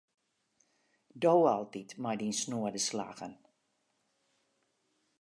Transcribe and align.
Do 1.21 1.33
altyd 1.53 1.89
mei 2.03 2.17
dyn 2.19 2.35
snoade 2.41 2.81
slaggen. 2.87 3.33